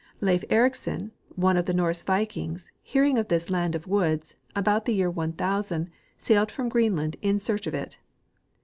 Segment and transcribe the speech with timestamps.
[0.19, 4.95] Leif Ericsson, one of the Norse Adkings, hearing of this land of woods, about the
[4.95, 7.99] year 1000 sailed from Greenland in search of it.